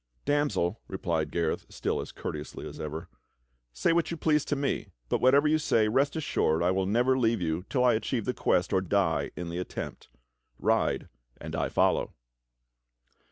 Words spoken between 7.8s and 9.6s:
I achieve the quest, or die in the